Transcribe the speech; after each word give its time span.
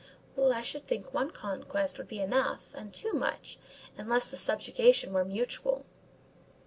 "Well, 0.35 0.51
I 0.51 0.63
should 0.63 0.87
think 0.87 1.13
one 1.13 1.29
conquest 1.29 1.99
would 1.99 2.07
be 2.07 2.21
enough; 2.21 2.73
and 2.73 2.91
too 2.91 3.13
much, 3.13 3.59
unless 3.99 4.31
the 4.31 4.37
subjugation 4.37 5.13
were 5.13 5.23
mutual." 5.23 5.85